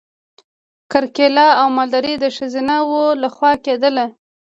[0.91, 4.05] کرکیله او مالداري د ښځینه وو لخوا کیدله.